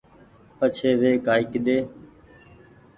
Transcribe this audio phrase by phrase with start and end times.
[0.57, 1.77] پڇي وي ڪآئي ڪيۮي